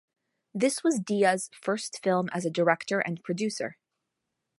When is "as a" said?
2.33-2.49